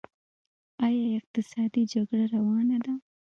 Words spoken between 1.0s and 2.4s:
اقتصادي جګړه